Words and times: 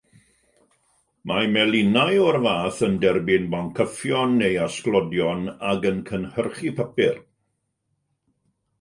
Mae 1.31 1.49
melinau 1.57 2.17
o'r 2.21 2.39
fath 2.47 2.81
yn 2.89 2.97
derbyn 3.05 3.47
boncyffion 3.53 4.35
neu 4.41 4.59
asglodion 4.71 5.47
ac 5.75 5.89
yn 5.95 6.05
cynhyrchu 6.11 6.77
papur. 6.83 7.25